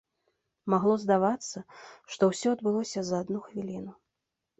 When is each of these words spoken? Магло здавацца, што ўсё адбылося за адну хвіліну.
Магло 0.73 0.93
здавацца, 1.03 1.57
што 2.13 2.29
ўсё 2.31 2.47
адбылося 2.55 2.99
за 3.11 3.21
адну 3.25 3.39
хвіліну. 3.45 3.93